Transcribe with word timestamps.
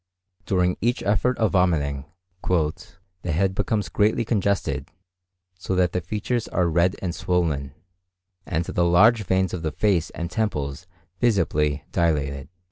During 0.47 0.77
each 0.81 1.03
effort 1.03 1.37
of 1.37 1.51
vomiting 1.51 2.05
"the 2.49 3.31
head 3.31 3.53
becomes 3.53 3.87
greatly 3.87 4.25
congested, 4.25 4.89
so 5.59 5.75
that 5.75 5.91
the 5.91 6.01
features 6.01 6.47
are 6.47 6.67
red 6.67 6.95
and 7.03 7.13
swollen, 7.13 7.75
and 8.43 8.65
the 8.65 8.83
large 8.83 9.21
veins 9.25 9.53
of 9.53 9.61
the 9.61 9.71
face 9.71 10.09
and 10.09 10.31
temples 10.31 10.87
visibly 11.19 11.83
dilated." 11.91 12.49